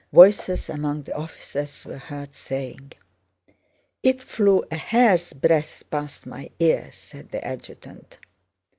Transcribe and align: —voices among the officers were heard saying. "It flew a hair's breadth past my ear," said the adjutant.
—voices 0.11 0.67
among 0.67 1.03
the 1.03 1.15
officers 1.15 1.85
were 1.85 1.99
heard 1.99 2.33
saying. 2.33 2.93
"It 4.01 4.19
flew 4.23 4.65
a 4.71 4.75
hair's 4.75 5.31
breadth 5.31 5.83
past 5.91 6.25
my 6.25 6.49
ear," 6.59 6.89
said 6.91 7.29
the 7.29 7.45
adjutant. 7.45 8.17